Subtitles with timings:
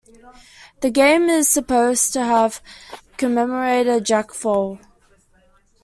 [0.79, 2.59] The game is supposed to have
[3.17, 4.79] commemorated Jack Foll.